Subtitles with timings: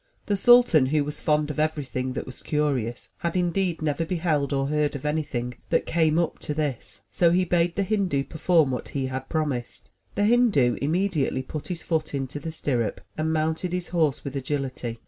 [0.25, 4.65] The sultan who was fond of everything that was curious, had indeed never beheld or
[4.65, 8.89] heard of anything that came up to this, so he bade the Hindu perform what
[8.97, 9.91] he had promised.
[10.15, 14.97] The Hindu immediately put his foot into the stirrup, and mounted his horse with agility.